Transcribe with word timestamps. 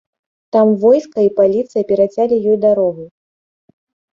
Там 0.55 0.67
войска 0.83 1.19
і 1.27 1.29
паліцыя 1.39 1.83
перацялі 1.91 2.35
ёй 2.51 2.57
дарогу. 2.65 3.03